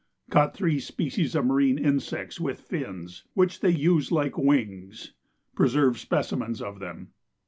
[0.31, 5.13] Caught three species of marine insects with fins, which they use like wings:
[5.53, 7.09] preserved specimens of them.